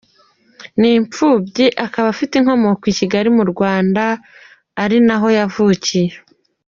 Ni 0.79 0.89
imfubyi 0.99 1.65
akaba 1.85 2.07
afite 2.13 2.33
inkomoko 2.35 2.83
i 2.91 2.95
Kigali 2.99 3.29
mu 3.37 3.43
Rwanda, 3.51 4.03
ari 4.83 4.97
na 5.07 5.15
ho 5.21 5.27
yavukiye. 5.37 6.13